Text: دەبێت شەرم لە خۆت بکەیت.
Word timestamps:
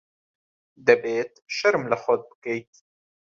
دەبێت 0.87 1.33
شەرم 1.57 1.83
لە 1.91 1.97
خۆت 2.03 2.21
بکەیت. 2.29 2.71